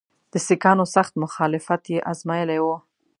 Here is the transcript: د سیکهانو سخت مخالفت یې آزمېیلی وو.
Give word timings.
د 0.31 0.33
سیکهانو 0.47 0.85
سخت 0.95 1.13
مخالفت 1.23 1.83
یې 1.93 1.99
آزمېیلی 2.11 2.59
وو. 2.63 2.75